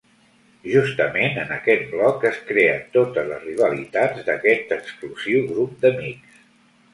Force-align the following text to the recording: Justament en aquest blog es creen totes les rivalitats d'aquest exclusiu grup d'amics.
Justament 0.69 1.35
en 1.41 1.51
aquest 1.57 1.83
blog 1.91 2.25
es 2.29 2.39
creen 2.47 2.81
totes 2.95 3.29
les 3.33 3.45
rivalitats 3.51 4.25
d'aquest 4.31 4.75
exclusiu 4.79 5.47
grup 5.53 5.79
d'amics. 5.85 6.43